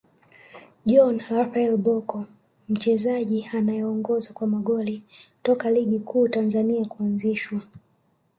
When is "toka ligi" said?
5.43-5.99